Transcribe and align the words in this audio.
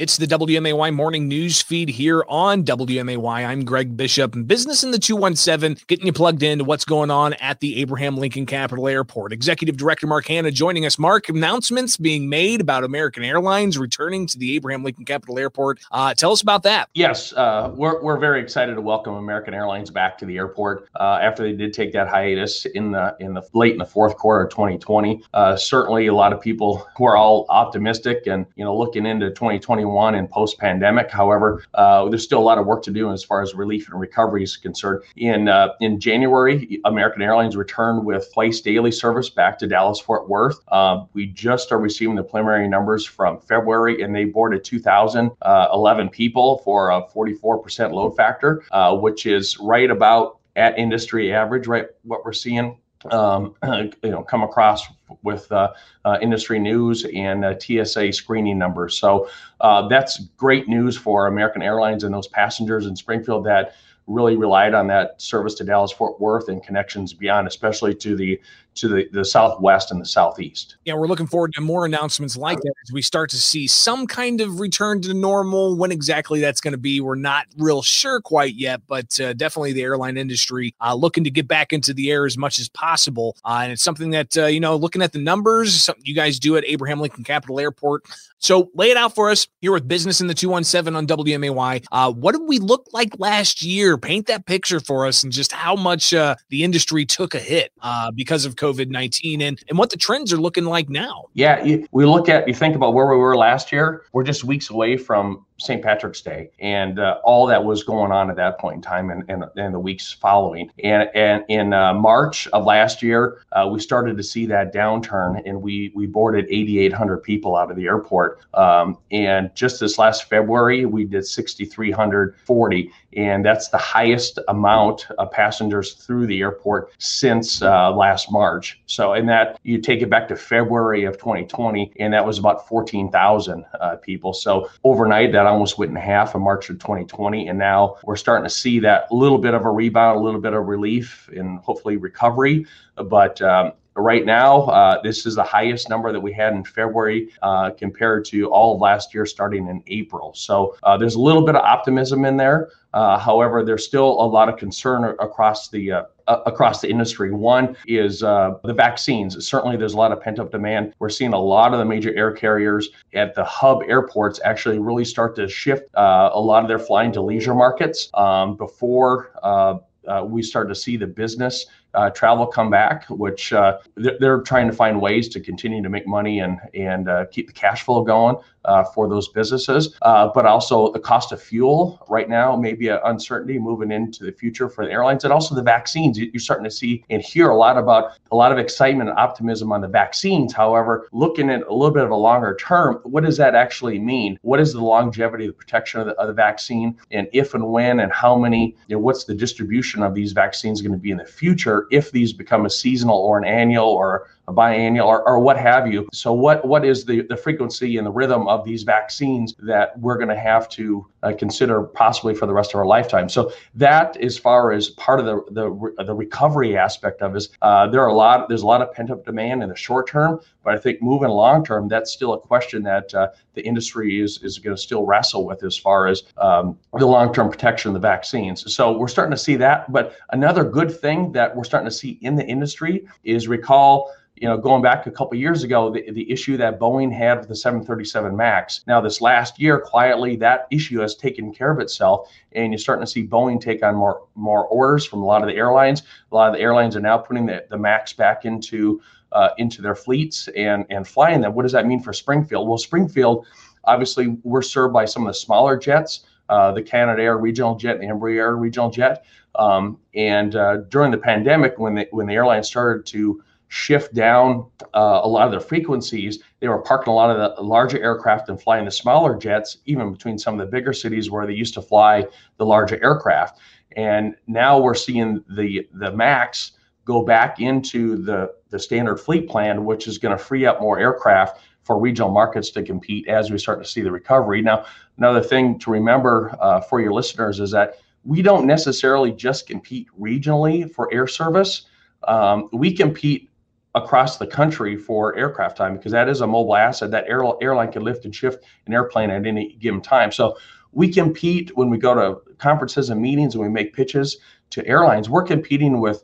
It's 0.00 0.16
the 0.16 0.24
WMAY 0.24 0.94
morning 0.94 1.28
news 1.28 1.60
feed 1.60 1.90
here 1.90 2.24
on 2.26 2.64
WMAY. 2.64 3.46
I'm 3.46 3.66
Greg 3.66 3.98
Bishop, 3.98 4.34
Business 4.46 4.82
in 4.82 4.92
the 4.92 4.98
217, 4.98 5.76
getting 5.88 6.06
you 6.06 6.12
plugged 6.14 6.42
into 6.42 6.64
what's 6.64 6.86
going 6.86 7.10
on 7.10 7.34
at 7.34 7.60
the 7.60 7.78
Abraham 7.82 8.16
Lincoln 8.16 8.46
Capital 8.46 8.88
Airport. 8.88 9.30
Executive 9.30 9.76
Director 9.76 10.06
Mark 10.06 10.26
Hanna 10.26 10.52
joining 10.52 10.86
us. 10.86 10.98
Mark, 10.98 11.28
announcements 11.28 11.98
being 11.98 12.30
made 12.30 12.62
about 12.62 12.82
American 12.82 13.22
Airlines 13.24 13.76
returning 13.76 14.26
to 14.28 14.38
the 14.38 14.56
Abraham 14.56 14.82
Lincoln 14.82 15.04
Capital 15.04 15.38
Airport. 15.38 15.80
Uh, 15.90 16.14
tell 16.14 16.32
us 16.32 16.40
about 16.40 16.62
that. 16.62 16.88
Yes, 16.94 17.34
uh, 17.34 17.70
we're, 17.74 18.02
we're 18.02 18.16
very 18.16 18.40
excited 18.40 18.76
to 18.76 18.80
welcome 18.80 19.12
American 19.16 19.52
Airlines 19.52 19.90
back 19.90 20.16
to 20.16 20.24
the 20.24 20.38
airport 20.38 20.88
uh, 20.98 21.18
after 21.20 21.42
they 21.42 21.52
did 21.52 21.74
take 21.74 21.92
that 21.92 22.08
hiatus 22.08 22.64
in 22.64 22.92
the 22.92 23.14
in 23.20 23.34
the 23.34 23.42
late 23.52 23.72
in 23.72 23.78
the 23.78 23.84
fourth 23.84 24.16
quarter 24.16 24.44
of 24.44 24.50
2020. 24.50 25.22
Uh, 25.34 25.56
certainly, 25.56 26.06
a 26.06 26.14
lot 26.14 26.32
of 26.32 26.40
people 26.40 26.88
who 26.96 27.04
are 27.04 27.18
all 27.18 27.44
optimistic 27.50 28.26
and 28.26 28.46
you 28.56 28.64
know 28.64 28.74
looking 28.74 29.04
into 29.04 29.28
2021 29.28 29.89
2021 29.90 30.14
and 30.14 30.30
post 30.30 30.58
pandemic. 30.58 31.10
However, 31.10 31.64
uh, 31.74 32.08
there's 32.08 32.24
still 32.24 32.38
a 32.38 32.48
lot 32.50 32.58
of 32.58 32.66
work 32.66 32.82
to 32.84 32.90
do 32.90 33.10
as 33.12 33.24
far 33.24 33.42
as 33.42 33.54
relief 33.54 33.88
and 33.88 34.00
recovery 34.00 34.42
is 34.42 34.56
concerned. 34.56 35.02
In 35.16 35.48
uh, 35.48 35.70
in 35.80 36.00
January, 36.00 36.80
American 36.84 37.22
Airlines 37.22 37.56
returned 37.56 38.04
with 38.04 38.26
Flights 38.32 38.60
daily 38.60 38.92
service 38.92 39.30
back 39.30 39.58
to 39.58 39.66
Dallas 39.66 40.00
Fort 40.00 40.28
Worth. 40.28 40.60
Uh, 40.68 41.04
we 41.12 41.26
just 41.26 41.72
are 41.72 41.78
receiving 41.78 42.14
the 42.14 42.22
preliminary 42.22 42.68
numbers 42.68 43.04
from 43.04 43.40
February, 43.40 44.02
and 44.02 44.14
they 44.14 44.24
boarded 44.24 44.64
2,011 44.64 45.36
uh, 45.42 46.10
people 46.10 46.58
for 46.58 46.90
a 46.90 47.02
44% 47.08 47.92
load 47.92 48.16
factor, 48.16 48.62
uh, 48.70 48.96
which 48.96 49.26
is 49.26 49.58
right 49.58 49.90
about 49.90 50.38
at 50.56 50.78
industry 50.78 51.32
average, 51.32 51.66
right? 51.66 51.86
What 52.02 52.24
we're 52.24 52.32
seeing 52.32 52.76
um, 53.10 53.54
you 54.02 54.10
know, 54.10 54.22
come 54.22 54.42
across 54.42 54.86
with 55.22 55.50
uh, 55.52 55.72
uh, 56.04 56.18
industry 56.20 56.58
news 56.58 57.04
and 57.14 57.44
uh, 57.44 57.58
TSA 57.58 58.12
screening 58.12 58.58
numbers. 58.58 58.98
So 58.98 59.28
uh, 59.60 59.88
that's 59.88 60.20
great 60.36 60.68
news 60.68 60.96
for 60.96 61.26
American 61.26 61.62
Airlines 61.62 62.04
and 62.04 62.14
those 62.14 62.28
passengers 62.28 62.86
in 62.86 62.96
Springfield 62.96 63.44
that 63.46 63.74
really 64.06 64.36
relied 64.36 64.74
on 64.74 64.86
that 64.88 65.20
service 65.20 65.54
to 65.54 65.64
Dallas 65.64 65.92
Fort 65.92 66.20
Worth 66.20 66.48
and 66.48 66.62
connections 66.62 67.12
beyond, 67.12 67.46
especially 67.46 67.94
to 67.96 68.16
the 68.16 68.40
to 68.76 68.88
the, 68.88 69.08
the 69.12 69.24
southwest 69.24 69.90
and 69.90 70.00
the 70.00 70.06
southeast. 70.06 70.76
Yeah, 70.84 70.94
we're 70.94 71.06
looking 71.06 71.26
forward 71.26 71.52
to 71.54 71.60
more 71.60 71.84
announcements 71.84 72.36
like 72.36 72.58
that 72.60 72.72
as 72.84 72.92
we 72.92 73.02
start 73.02 73.30
to 73.30 73.36
see 73.36 73.66
some 73.66 74.06
kind 74.06 74.40
of 74.40 74.60
return 74.60 75.00
to 75.02 75.14
normal. 75.14 75.76
When 75.76 75.92
exactly 75.92 76.40
that's 76.40 76.60
going 76.60 76.72
to 76.72 76.78
be, 76.78 77.00
we're 77.00 77.14
not 77.14 77.46
real 77.56 77.82
sure 77.82 78.20
quite 78.20 78.54
yet, 78.54 78.80
but 78.86 79.18
uh, 79.20 79.32
definitely 79.32 79.72
the 79.72 79.82
airline 79.82 80.16
industry 80.16 80.74
uh, 80.80 80.94
looking 80.94 81.24
to 81.24 81.30
get 81.30 81.48
back 81.48 81.72
into 81.72 81.92
the 81.92 82.10
air 82.10 82.26
as 82.26 82.38
much 82.38 82.58
as 82.58 82.68
possible. 82.68 83.36
Uh, 83.44 83.60
and 83.62 83.72
it's 83.72 83.82
something 83.82 84.10
that, 84.10 84.36
uh, 84.36 84.46
you 84.46 84.60
know, 84.60 84.76
looking 84.76 85.02
at 85.02 85.12
the 85.12 85.18
numbers, 85.18 85.82
something 85.82 86.04
you 86.04 86.14
guys 86.14 86.38
do 86.38 86.56
at 86.56 86.64
Abraham 86.66 87.00
Lincoln 87.00 87.24
Capital 87.24 87.58
Airport. 87.58 88.04
So 88.38 88.70
lay 88.74 88.90
it 88.90 88.96
out 88.96 89.14
for 89.14 89.28
us 89.28 89.46
here 89.60 89.72
with 89.72 89.86
Business 89.86 90.22
in 90.22 90.26
the 90.26 90.34
217 90.34 90.96
on 90.96 91.06
WMAY. 91.06 91.84
Uh, 91.92 92.10
what 92.10 92.32
did 92.32 92.48
we 92.48 92.58
look 92.58 92.88
like 92.92 93.18
last 93.18 93.62
year? 93.62 93.98
Paint 93.98 94.28
that 94.28 94.46
picture 94.46 94.80
for 94.80 95.06
us 95.06 95.22
and 95.22 95.30
just 95.30 95.52
how 95.52 95.76
much 95.76 96.14
uh, 96.14 96.36
the 96.48 96.64
industry 96.64 97.04
took 97.04 97.34
a 97.34 97.38
hit 97.38 97.72
because 98.14 98.46
of 98.46 98.56
COVID 98.60 98.90
19 98.90 99.40
and, 99.40 99.62
and 99.68 99.78
what 99.78 99.90
the 99.90 99.96
trends 99.96 100.32
are 100.32 100.36
looking 100.36 100.64
like 100.64 100.88
now. 100.88 101.26
Yeah, 101.34 101.62
you, 101.64 101.88
we 101.92 102.04
look 102.04 102.28
at, 102.28 102.46
you 102.46 102.54
think 102.54 102.76
about 102.76 102.94
where 102.94 103.06
we 103.06 103.16
were 103.16 103.36
last 103.36 103.72
year, 103.72 104.04
we're 104.12 104.24
just 104.24 104.44
weeks 104.44 104.70
away 104.70 104.96
from 104.96 105.44
St. 105.60 105.82
Patrick's 105.82 106.20
Day 106.22 106.50
and 106.58 106.98
uh, 106.98 107.18
all 107.22 107.46
that 107.46 107.62
was 107.62 107.84
going 107.84 108.12
on 108.12 108.30
at 108.30 108.36
that 108.36 108.58
point 108.58 108.76
in 108.76 108.82
time 108.82 109.10
and, 109.10 109.24
and, 109.28 109.44
and 109.56 109.74
the 109.74 109.78
weeks 109.78 110.12
following. 110.12 110.70
And, 110.82 111.08
and 111.14 111.44
in 111.48 111.72
uh, 111.72 111.94
March 111.94 112.48
of 112.48 112.64
last 112.64 113.02
year, 113.02 113.42
uh, 113.52 113.68
we 113.70 113.78
started 113.78 114.16
to 114.16 114.22
see 114.22 114.46
that 114.46 114.74
downturn 114.74 115.42
and 115.44 115.60
we, 115.60 115.92
we 115.94 116.06
boarded 116.06 116.46
8,800 116.48 117.18
people 117.18 117.56
out 117.56 117.70
of 117.70 117.76
the 117.76 117.86
airport. 117.86 118.40
Um, 118.54 118.98
and 119.10 119.54
just 119.54 119.80
this 119.80 119.98
last 119.98 120.28
February, 120.28 120.86
we 120.86 121.04
did 121.04 121.26
6,340. 121.26 122.92
And 123.16 123.44
that's 123.44 123.68
the 123.68 123.78
highest 123.78 124.38
amount 124.48 125.06
of 125.18 125.30
passengers 125.30 125.94
through 125.94 126.26
the 126.26 126.40
airport 126.40 126.92
since 126.98 127.60
uh, 127.60 127.92
last 127.92 128.32
March. 128.32 128.49
So, 128.86 129.14
in 129.14 129.26
that, 129.26 129.58
you 129.62 129.78
take 129.78 130.02
it 130.02 130.10
back 130.10 130.28
to 130.28 130.36
February 130.36 131.04
of 131.04 131.18
2020, 131.18 131.92
and 132.00 132.12
that 132.12 132.24
was 132.24 132.38
about 132.38 132.66
14,000 132.68 133.64
uh, 133.80 133.96
people. 133.96 134.32
So, 134.32 134.68
overnight, 134.84 135.32
that 135.32 135.46
almost 135.46 135.78
went 135.78 135.90
in 135.90 135.96
half 135.96 136.34
in 136.34 136.42
March 136.42 136.70
of 136.70 136.78
2020. 136.78 137.48
And 137.48 137.58
now 137.58 137.96
we're 138.04 138.16
starting 138.16 138.44
to 138.44 138.50
see 138.50 138.78
that 138.80 139.10
little 139.12 139.38
bit 139.38 139.54
of 139.54 139.64
a 139.64 139.70
rebound, 139.70 140.18
a 140.18 140.22
little 140.22 140.40
bit 140.40 140.52
of 140.52 140.66
relief, 140.66 141.28
and 141.34 141.58
hopefully 141.60 141.96
recovery. 141.96 142.66
But 142.96 143.40
um, 143.42 143.72
right 143.96 144.24
now, 144.24 144.62
uh, 144.62 145.02
this 145.02 145.26
is 145.26 145.34
the 145.34 145.42
highest 145.42 145.88
number 145.88 146.12
that 146.12 146.20
we 146.20 146.32
had 146.32 146.52
in 146.52 146.64
February 146.64 147.30
uh, 147.42 147.70
compared 147.70 148.24
to 148.26 148.50
all 148.50 148.74
of 148.74 148.80
last 148.80 149.14
year 149.14 149.26
starting 149.26 149.68
in 149.68 149.82
April. 149.88 150.32
So 150.34 150.76
uh, 150.82 150.96
there's 150.96 151.14
a 151.14 151.20
little 151.20 151.44
bit 151.44 151.56
of 151.56 151.62
optimism 151.62 152.24
in 152.24 152.36
there. 152.36 152.70
Uh, 152.92 153.18
however, 153.18 153.64
there's 153.64 153.84
still 153.84 154.20
a 154.20 154.26
lot 154.26 154.48
of 154.48 154.56
concern 154.56 155.04
across 155.20 155.68
the 155.68 155.92
uh, 155.92 156.02
across 156.46 156.80
the 156.80 156.88
industry. 156.88 157.30
One 157.30 157.76
is 157.86 158.22
uh, 158.22 158.54
the 158.64 158.74
vaccines. 158.74 159.46
Certainly, 159.46 159.76
there's 159.76 159.94
a 159.94 159.96
lot 159.96 160.12
of 160.12 160.20
pent 160.20 160.38
up 160.38 160.50
demand. 160.50 160.94
We're 160.98 161.08
seeing 161.08 161.32
a 161.32 161.40
lot 161.40 161.72
of 161.72 161.78
the 161.78 161.84
major 161.84 162.14
air 162.16 162.32
carriers 162.32 162.90
at 163.14 163.34
the 163.34 163.44
hub 163.44 163.82
airports 163.86 164.40
actually 164.44 164.78
really 164.78 165.04
start 165.04 165.36
to 165.36 165.48
shift 165.48 165.84
uh, 165.94 166.30
a 166.32 166.40
lot 166.40 166.62
of 166.62 166.68
their 166.68 166.78
flying 166.78 167.12
to 167.12 167.20
leisure 167.20 167.54
markets 167.54 168.10
um, 168.14 168.56
before. 168.56 169.32
Uh, 169.42 169.78
uh 170.08 170.24
we 170.26 170.42
start 170.42 170.66
to 170.66 170.74
see 170.74 170.96
the 170.96 171.06
business 171.06 171.66
uh, 171.94 172.10
travel 172.10 172.46
come 172.46 172.70
back, 172.70 173.04
which 173.08 173.52
uh, 173.52 173.78
they're, 173.96 174.16
they're, 174.18 174.40
trying 174.40 174.66
to 174.66 174.72
find 174.72 175.00
ways 175.00 175.28
to 175.28 175.40
continue 175.40 175.82
to 175.82 175.88
make 175.88 176.06
money 176.06 176.40
and 176.40 176.58
and 176.74 177.08
uh, 177.08 177.26
keep 177.30 177.46
the 177.46 177.52
cash 177.52 177.82
flow 177.82 178.02
going 178.02 178.36
uh, 178.64 178.84
for 178.84 179.08
those 179.08 179.28
businesses. 179.28 179.96
Uh, 180.02 180.28
but 180.34 180.46
also 180.46 180.92
the 180.92 181.00
cost 181.00 181.32
of 181.32 181.42
fuel 181.42 182.04
right 182.08 182.28
now 182.28 182.56
may 182.56 182.72
be 182.72 182.88
an 182.88 182.98
uncertainty 183.04 183.58
moving 183.58 183.90
into 183.90 184.24
the 184.24 184.32
future 184.32 184.68
for 184.68 184.84
the 184.84 184.92
airlines, 184.92 185.24
and 185.24 185.32
also 185.32 185.54
the 185.54 185.62
vaccines. 185.62 186.18
You're 186.18 186.38
starting 186.38 186.64
to 186.64 186.70
see 186.70 187.04
and 187.10 187.22
hear 187.22 187.50
a 187.50 187.56
lot 187.56 187.76
about 187.76 188.18
a 188.30 188.36
lot 188.36 188.52
of 188.52 188.58
excitement 188.58 189.10
and 189.10 189.18
optimism 189.18 189.72
on 189.72 189.80
the 189.80 189.88
vaccines. 189.88 190.52
However, 190.52 191.08
looking 191.12 191.50
at 191.50 191.62
a 191.62 191.72
little 191.72 191.90
bit 191.90 192.04
of 192.04 192.10
a 192.10 192.16
longer 192.16 192.56
term, 192.60 193.00
what 193.04 193.24
does 193.24 193.36
that 193.38 193.54
actually 193.54 193.98
mean? 193.98 194.38
What 194.42 194.60
is 194.60 194.72
the 194.72 194.80
longevity, 194.80 195.46
the 195.46 195.52
protection 195.52 196.00
of 196.00 196.06
the, 196.06 196.12
of 196.14 196.28
the 196.28 196.34
vaccine, 196.34 196.96
and 197.10 197.28
if 197.32 197.54
and 197.54 197.70
when 197.70 198.00
and 198.00 198.12
how 198.12 198.36
many? 198.36 198.76
You 198.88 198.96
know, 198.96 199.00
what's 199.00 199.24
the 199.24 199.34
distribution 199.34 200.02
of 200.02 200.14
these 200.14 200.32
vaccines 200.32 200.82
going 200.82 200.92
to 200.92 200.98
be 200.98 201.10
in 201.10 201.18
the 201.18 201.24
future? 201.24 201.79
If 201.90 202.12
these 202.12 202.32
become 202.32 202.66
a 202.66 202.70
seasonal 202.70 203.18
or 203.18 203.38
an 203.38 203.44
annual 203.44 203.88
or 203.88 204.28
a 204.50 204.52
biannual 204.52 205.06
or, 205.06 205.26
or 205.26 205.38
what 205.38 205.56
have 205.56 205.90
you. 205.90 206.08
So 206.12 206.32
what 206.32 206.64
what 206.66 206.84
is 206.84 207.04
the, 207.04 207.22
the 207.22 207.36
frequency 207.36 207.96
and 207.96 208.06
the 208.06 208.10
rhythm 208.10 208.48
of 208.48 208.64
these 208.64 208.82
vaccines 208.82 209.54
that 209.60 209.98
we're 209.98 210.16
going 210.16 210.28
to 210.28 210.38
have 210.38 210.68
to 210.70 211.06
uh, 211.22 211.32
consider 211.38 211.82
possibly 211.82 212.34
for 212.34 212.46
the 212.46 212.52
rest 212.52 212.74
of 212.74 212.80
our 212.80 212.86
lifetime? 212.86 213.28
So 213.28 213.52
that 213.74 214.16
as 214.18 214.36
far 214.36 214.72
as 214.72 214.90
part 214.90 215.20
of 215.20 215.26
the 215.26 215.36
the, 215.52 216.04
the 216.04 216.14
recovery 216.14 216.76
aspect 216.76 217.22
of 217.22 217.36
is 217.36 217.50
uh, 217.62 217.86
there 217.88 218.02
are 218.02 218.08
a 218.08 218.14
lot 218.14 218.48
there's 218.48 218.62
a 218.62 218.66
lot 218.66 218.82
of 218.82 218.92
pent 218.92 219.10
up 219.10 219.24
demand 219.24 219.62
in 219.62 219.68
the 219.68 219.76
short 219.76 220.08
term, 220.08 220.40
but 220.64 220.74
I 220.74 220.78
think 220.78 221.00
moving 221.00 221.28
long 221.28 221.64
term 221.64 221.88
that's 221.88 222.10
still 222.12 222.32
a 222.32 222.40
question 222.40 222.82
that 222.82 223.14
uh, 223.14 223.28
the 223.54 223.62
industry 223.62 224.20
is 224.20 224.42
is 224.42 224.58
going 224.58 224.76
to 224.76 224.82
still 224.82 225.06
wrestle 225.06 225.46
with 225.46 225.62
as 225.62 225.76
far 225.76 226.08
as 226.08 226.24
um, 226.38 226.76
the 226.98 227.06
long 227.06 227.32
term 227.32 227.48
protection 227.48 227.90
of 227.90 227.94
the 227.94 228.00
vaccines. 228.00 228.72
So 228.74 228.96
we're 228.96 229.08
starting 229.08 229.32
to 229.32 229.42
see 229.42 229.56
that. 229.56 229.90
But 229.92 230.16
another 230.30 230.64
good 230.64 230.90
thing 231.00 231.32
that 231.32 231.54
we're 231.54 231.64
starting 231.70 231.88
to 231.88 231.94
see 231.94 232.18
in 232.22 232.34
the 232.34 232.44
industry 232.44 233.06
is 233.24 233.48
recall 233.48 234.12
you 234.40 234.48
know, 234.48 234.56
going 234.56 234.80
back 234.80 235.06
a 235.06 235.10
couple 235.10 235.36
years 235.36 235.64
ago, 235.64 235.90
the, 235.90 236.10
the 236.12 236.30
issue 236.30 236.56
that 236.56 236.80
Boeing 236.80 237.12
had 237.12 237.38
with 237.38 237.48
the 237.48 237.54
737 237.54 238.34
MAX. 238.34 238.80
Now, 238.86 238.98
this 238.98 239.20
last 239.20 239.60
year, 239.60 239.78
quietly, 239.78 240.34
that 240.36 240.66
issue 240.70 241.00
has 241.00 241.14
taken 241.14 241.52
care 241.52 241.70
of 241.70 241.78
itself, 241.78 242.30
and 242.52 242.72
you're 242.72 242.78
starting 242.78 243.04
to 243.04 243.10
see 243.10 243.26
Boeing 243.26 243.60
take 243.60 243.82
on 243.82 243.94
more 243.94 244.22
more 244.34 244.66
orders 244.66 245.04
from 245.04 245.20
a 245.20 245.26
lot 245.26 245.42
of 245.42 245.48
the 245.48 245.56
airlines. 245.56 246.02
A 246.32 246.34
lot 246.34 246.48
of 246.48 246.54
the 246.54 246.60
airlines 246.60 246.96
are 246.96 247.00
now 247.00 247.18
putting 247.18 247.44
the, 247.44 247.66
the 247.68 247.76
MAX 247.76 248.14
back 248.14 248.46
into 248.46 249.02
uh, 249.32 249.50
into 249.58 249.82
their 249.82 249.94
fleets 249.94 250.48
and 250.56 250.86
and 250.88 251.06
flying 251.06 251.42
them. 251.42 251.52
What 251.54 251.64
does 251.64 251.72
that 251.72 251.86
mean 251.86 252.00
for 252.00 252.14
Springfield? 252.14 252.66
Well, 252.66 252.78
Springfield, 252.78 253.46
obviously, 253.84 254.38
we're 254.42 254.62
served 254.62 254.94
by 254.94 255.04
some 255.04 255.26
of 255.26 255.28
the 255.28 255.38
smaller 255.38 255.76
jets. 255.76 256.20
Uh, 256.48 256.72
the 256.72 256.82
Canadair 256.82 257.36
regional 257.36 257.76
jet, 257.76 258.00
the 258.00 258.06
Embraer 258.06 258.58
regional 258.58 258.90
jet, 258.90 259.24
um, 259.54 259.98
and 260.14 260.56
uh, 260.56 260.78
during 260.88 261.10
the 261.10 261.18
pandemic, 261.18 261.78
when 261.78 261.94
the 261.94 262.06
when 262.10 262.26
the 262.26 262.34
airlines 262.34 262.68
started 262.68 263.06
to 263.06 263.42
shift 263.70 264.12
down 264.14 264.66
uh, 264.94 265.20
a 265.22 265.28
lot 265.28 265.44
of 265.46 265.52
their 265.52 265.60
frequencies. 265.60 266.42
They 266.58 266.66
were 266.66 266.82
parking 266.82 267.12
a 267.12 267.14
lot 267.14 267.30
of 267.30 267.56
the 267.56 267.62
larger 267.62 268.02
aircraft 268.02 268.48
and 268.48 268.60
flying 268.60 268.84
the 268.84 268.90
smaller 268.90 269.36
jets, 269.36 269.78
even 269.86 270.12
between 270.12 270.38
some 270.38 270.58
of 270.58 270.66
the 270.66 270.70
bigger 270.70 270.92
cities 270.92 271.30
where 271.30 271.46
they 271.46 271.52
used 271.52 271.74
to 271.74 271.82
fly 271.82 272.26
the 272.56 272.66
larger 272.66 273.02
aircraft. 273.02 273.60
And 273.96 274.34
now 274.48 274.78
we're 274.80 274.94
seeing 274.94 275.44
the 275.56 275.88
the 275.94 276.10
max 276.10 276.72
go 277.04 277.24
back 277.24 277.60
into 277.60 278.16
the 278.16 278.52
the 278.70 278.78
standard 278.78 279.18
fleet 279.18 279.48
plan, 279.48 279.84
which 279.84 280.08
is 280.08 280.18
going 280.18 280.36
to 280.36 280.42
free 280.42 280.66
up 280.66 280.80
more 280.80 280.98
aircraft 280.98 281.60
for 281.84 281.98
regional 281.98 282.30
markets 282.30 282.70
to 282.70 282.82
compete 282.82 283.28
as 283.28 283.50
we 283.52 283.58
start 283.58 283.80
to 283.82 283.88
see 283.88 284.00
the 284.00 284.10
recovery. 284.10 284.62
Now, 284.62 284.84
another 285.16 285.42
thing 285.42 285.78
to 285.78 285.90
remember 285.90 286.56
uh, 286.60 286.80
for 286.80 287.00
your 287.00 287.12
listeners 287.12 287.60
is 287.60 287.70
that 287.70 287.98
we 288.24 288.42
don't 288.42 288.66
necessarily 288.66 289.32
just 289.32 289.66
compete 289.66 290.08
regionally 290.18 290.90
for 290.90 291.12
air 291.12 291.26
service. 291.26 291.86
Um, 292.26 292.68
we 292.72 292.92
compete 292.92 293.50
across 293.94 294.36
the 294.36 294.46
country 294.46 294.96
for 294.96 295.36
aircraft 295.36 295.76
time 295.76 295.96
because 295.96 296.12
that 296.12 296.28
is 296.28 296.42
a 296.42 296.46
mobile 296.46 296.76
asset 296.76 297.10
that 297.10 297.24
air, 297.26 297.42
airline 297.60 297.90
can 297.90 298.04
lift 298.04 298.24
and 298.24 298.34
shift 298.34 298.64
an 298.86 298.92
airplane 298.92 299.30
at 299.30 299.46
any 299.46 299.72
given 299.80 300.00
time. 300.00 300.30
So 300.30 300.56
we 300.92 301.12
compete 301.12 301.76
when 301.76 301.90
we 301.90 301.98
go 301.98 302.14
to 302.14 302.56
conferences 302.58 303.10
and 303.10 303.20
meetings 303.20 303.54
and 303.54 303.62
we 303.62 303.68
make 303.68 303.94
pitches 303.94 304.38
to 304.70 304.86
airlines. 304.86 305.28
We're 305.28 305.42
competing 305.42 306.00
with 306.00 306.22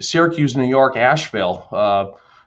Syracuse, 0.00 0.56
New 0.56 0.66
York, 0.66 0.96
Asheville, 0.96 1.68
uh, 1.72 2.06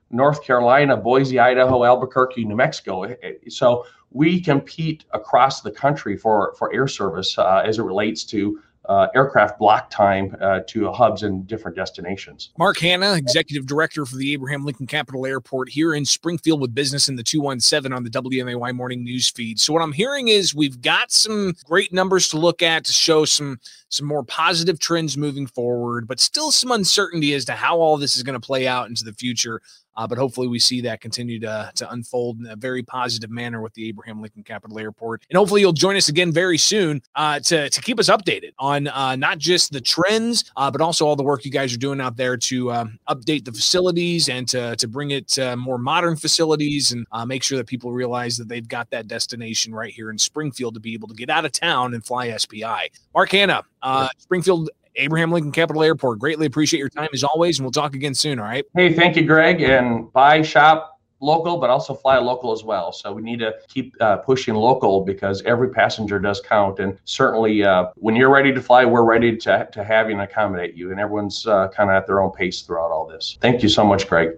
North 0.10 0.44
Carolina, 0.44 0.96
Boise, 0.96 1.40
Idaho, 1.40 1.84
Albuquerque, 1.84 2.46
New 2.46 2.56
Mexico. 2.56 3.16
So 3.50 3.86
we 4.12 4.40
compete 4.40 5.06
across 5.14 5.62
the 5.62 5.72
country 5.72 6.16
for 6.16 6.56
for 6.58 6.74
air 6.74 6.88
service 6.88 7.38
uh, 7.38 7.64
as 7.66 7.78
it 7.78 7.84
relates 7.84 8.24
to 8.26 8.62
uh, 8.88 9.08
aircraft 9.16 9.60
block 9.60 9.90
time 9.90 10.36
uh, 10.42 10.62
to 10.68 10.92
hubs 10.92 11.24
in 11.24 11.44
different 11.44 11.76
destinations. 11.76 12.52
Mark 12.58 12.78
Hanna, 12.80 13.14
Executive 13.14 13.66
Director 13.66 14.06
for 14.06 14.16
the 14.16 14.34
Abraham 14.34 14.66
Lincoln 14.66 14.88
Capital 14.88 15.26
Airport 15.26 15.70
here 15.70 15.94
in 15.94 16.06
Springfield 16.06 16.62
with 16.62 16.74
business 16.74 17.10
in 17.10 17.16
the 17.16 17.24
217 17.24 17.94
on 17.94 18.04
the 18.04 18.10
WMAY 18.10 18.74
morning 18.74 19.04
news 19.04 19.30
feed. 19.30 19.60
So 19.60 19.74
what 19.74 19.82
I'm 19.82 19.92
hearing 19.92 20.30
is 20.30 20.56
we've 20.56 20.82
got 20.82 21.12
some 21.12 21.54
great 21.66 21.92
numbers 21.92 22.30
to 22.30 22.38
look 22.38 22.62
at 22.62 22.86
to 22.86 22.94
show 22.94 23.26
some 23.26 23.60
some 23.90 24.06
more 24.06 24.24
positive 24.24 24.80
trends 24.80 25.18
moving 25.18 25.48
forward, 25.48 26.08
but 26.08 26.20
still 26.20 26.52
some 26.52 26.72
uncertainty 26.72 27.34
as 27.34 27.46
to 27.46 27.54
how 27.54 27.80
all 27.80 27.98
this 27.98 28.18
is 28.18 28.24
going 28.24 28.40
to 28.40 28.46
play 28.46 28.68
out 28.68 28.90
into 28.90 29.04
the 29.04 29.14
future. 29.14 29.62
Uh, 29.98 30.08
but 30.08 30.18
hopefully, 30.18 30.48
we 30.48 30.60
see 30.60 30.80
that 30.82 31.02
continue 31.02 31.40
to, 31.40 31.72
to 31.76 31.92
unfold 31.92 32.40
in 32.40 32.46
a 32.48 32.56
very 32.56 32.84
positive 32.84 33.32
manner 33.32 33.62
with 33.62 33.74
the 33.74 33.88
Abraham 33.90 34.22
Lincoln 34.22 34.44
Capital 34.44 34.78
Airport. 34.80 35.26
And 35.30 35.38
hopefully, 35.38 35.62
you'll 35.62 35.74
join 35.74 35.96
us 35.96 36.08
again 36.08 36.32
very 36.32 36.58
soon 36.58 37.02
uh, 37.16 37.40
to, 37.42 37.70
to 37.70 37.82
keep 37.82 38.00
us 38.00 38.10
updated 38.10 38.52
on 38.60 38.88
uh, 38.88 39.16
not 39.16 39.40
just 39.40 39.72
the 39.72 39.82
trends, 39.82 40.52
uh, 40.56 40.70
but 40.70 40.82
also 40.82 41.06
all 41.06 41.16
the 41.16 41.24
work 41.24 41.44
you 41.44 41.52
guys 41.52 41.74
are 41.74 41.78
doing 41.78 42.00
out 42.00 42.16
there 42.16 42.38
to 42.38 42.72
um, 42.72 43.00
update 43.10 43.44
the 43.44 43.52
facilities 43.52 44.30
and 44.30 44.48
to, 44.48 44.76
to 44.76 44.88
bring 44.88 45.12
it 45.12 45.28
to 45.30 45.56
more 45.58 45.80
modern 45.80 46.16
facilities 46.16 46.92
and 46.92 47.08
uh, 47.12 47.26
make 47.26 47.44
sure 47.44 47.58
that 47.58 47.66
people 47.66 47.92
realize 47.92 48.38
that 48.38 48.48
they've 48.48 48.68
got 48.68 48.90
that 48.92 49.08
destination 49.08 49.74
right 49.74 49.94
here 49.94 50.12
in 50.12 50.18
Springfield 50.18 50.76
to 50.76 50.80
be 50.80 50.94
able 50.94 51.08
to 51.08 51.16
get 51.16 51.30
out 51.30 51.44
of 51.44 51.52
town 51.52 51.94
and 51.94 52.06
fly 52.06 52.36
SPI. 52.38 52.92
Mark 53.14 53.32
Hanna, 53.32 53.64
uh, 53.82 54.10
Springfield 54.20 54.70
Abraham 54.98 55.32
Lincoln 55.32 55.52
Capital 55.52 55.84
Airport. 55.84 56.20
Greatly 56.20 56.46
appreciate 56.46 56.80
your 56.80 56.90
time 56.90 57.10
as 57.14 57.24
always, 57.24 57.60
and 57.60 57.66
we'll 57.66 57.72
talk 57.72 57.96
again 57.96 58.14
soon. 58.14 58.40
All 58.40 58.46
right. 58.46 58.66
Hey, 58.76 58.94
thank 58.94 59.16
you, 59.16 59.24
Greg. 59.24 59.62
And 59.62 60.12
buy, 60.12 60.42
shop 60.42 60.98
local, 61.20 61.58
but 61.58 61.70
also 61.70 61.94
fly 61.94 62.18
local 62.18 62.52
as 62.52 62.64
well. 62.64 62.92
So 62.92 63.12
we 63.12 63.22
need 63.22 63.40
to 63.40 63.56
keep 63.68 63.96
uh, 64.02 64.18
pushing 64.18 64.56
local 64.56 65.04
because 65.04 65.42
every 65.44 65.70
passenger 65.70 66.20
does 66.20 66.42
count. 66.42 66.80
And 66.80 66.98
certainly, 67.06 67.64
uh, 67.64 67.88
when 67.96 68.16
you're 68.16 68.30
ready 68.30 68.54
to 68.54 68.62
fly, 68.62 68.86
we're 68.86 69.04
ready 69.04 69.36
to, 69.38 69.68
to 69.72 69.84
have 69.84 70.08
you 70.08 70.14
and 70.14 70.22
accommodate 70.22 70.76
you. 70.76 70.92
And 70.92 71.00
everyone's 71.00 71.48
uh, 71.48 71.70
kind 71.70 71.90
of 71.90 71.96
at 71.96 72.08
their 72.08 72.22
own 72.22 72.32
pace 72.32 72.62
throughout 72.62 72.92
all 72.92 73.08
this. 73.08 73.38
Thank 73.42 73.64
you 73.64 73.70
so 73.70 73.84
much, 73.84 74.08
Greg. 74.08 74.38